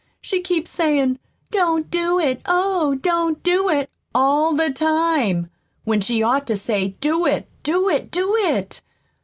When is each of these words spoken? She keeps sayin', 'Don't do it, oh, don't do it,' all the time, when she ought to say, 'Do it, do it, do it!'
She 0.19 0.41
keeps 0.41 0.71
sayin', 0.71 1.19
'Don't 1.51 1.91
do 1.91 2.17
it, 2.17 2.41
oh, 2.47 2.95
don't 2.95 3.43
do 3.43 3.69
it,' 3.69 3.91
all 4.15 4.53
the 4.55 4.71
time, 4.71 5.51
when 5.83 6.01
she 6.01 6.23
ought 6.23 6.47
to 6.47 6.55
say, 6.55 6.95
'Do 6.99 7.27
it, 7.27 7.47
do 7.61 7.87
it, 7.87 8.09
do 8.09 8.35
it!' 8.35 8.81